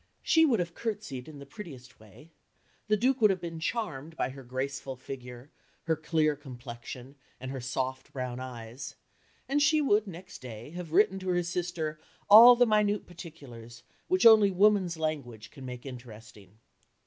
[0.23, 2.31] She would have curtsied in the prettiest way,
[2.87, 5.51] the Duke would have been charmed by her graceful figure,
[5.83, 8.95] her clear complexion, and her soft brown eyes,
[9.47, 11.99] and she would next day have written to her sister
[12.31, 16.57] "all the minute particulars, which only woman's language can make interesting."